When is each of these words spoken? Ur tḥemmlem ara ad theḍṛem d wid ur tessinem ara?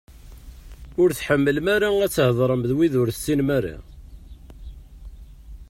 Ur 1.01 1.09
tḥemmlem 1.11 1.67
ara 1.75 1.89
ad 2.05 2.11
theḍṛem 2.15 2.61
d 2.69 2.71
wid 2.77 2.93
ur 3.01 3.07
tessinem 3.11 3.49
ara? 3.57 3.75